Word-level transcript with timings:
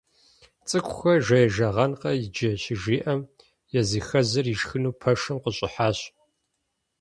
ЦӀыкӀухэр 0.67 1.19
жеижагъэнкъэ 1.25 2.11
иджы 2.23 2.49
щыжиӀэм, 2.61 3.21
языхэзыр 3.79 4.45
ишхыну 4.53 4.97
пэшым 4.99 5.37
къыщӀыхьащ. 5.43 5.99